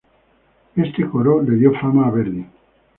[0.77, 2.43] Este coro le dio fama a Verdi.